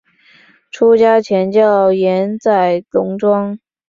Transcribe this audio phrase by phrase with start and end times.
[0.71, 3.59] 出家前叫岩仔龙庄。